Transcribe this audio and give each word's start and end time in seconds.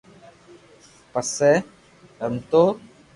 پسي 1.13 1.51
رمتو 2.21 2.63